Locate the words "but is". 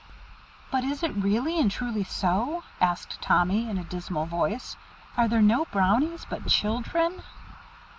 0.71-1.03